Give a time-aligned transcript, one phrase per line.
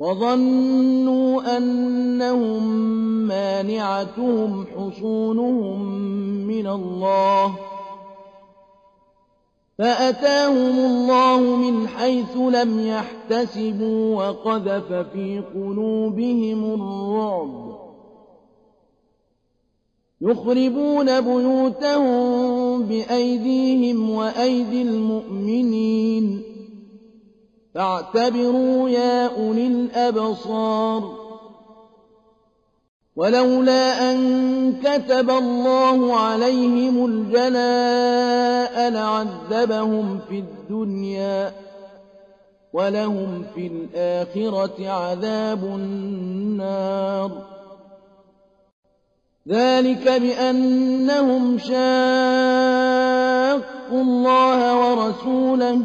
[0.00, 2.62] وظنوا أنهم
[3.28, 5.84] مانعتهم حصونهم
[6.46, 7.54] من الله
[9.78, 17.78] فأتاهم الله من حيث لم يحتسبوا وقذف في قلوبهم الرعب
[20.20, 26.37] يخربون بيوتهم بأيديهم وأيدي المؤمنين
[27.78, 31.14] فاعتبروا يا أولي الأبصار
[33.16, 41.52] ولولا أن كتب الله عليهم الجلاء لعذبهم في الدنيا
[42.72, 47.30] ولهم في الآخرة عذاب النار
[49.48, 51.78] ذلك بأنهم شاقوا
[54.00, 55.84] الله ورسوله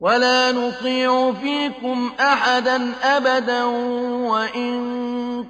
[0.00, 3.64] ولا نطيع فيكم أحدا أبدا
[4.28, 4.74] وإن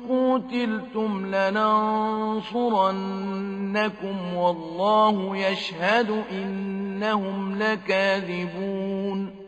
[0.08, 9.47] قوتلتم لننصرنكم والله يشهد إنهم لكاذبون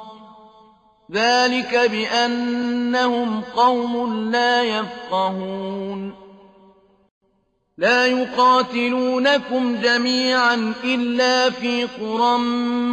[1.13, 6.13] ذلك بأنهم قوم لا يفقهون
[7.77, 12.37] لا يقاتلونكم جميعا إلا في قرى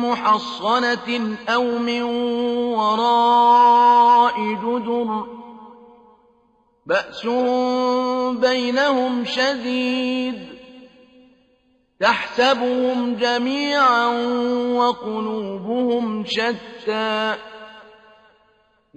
[0.08, 2.02] محصنة أو من
[2.74, 5.26] وراء جدر
[6.86, 7.26] بأس
[8.40, 10.38] بينهم شديد
[12.00, 14.06] تحسبهم جميعا
[14.74, 17.34] وقلوبهم شتى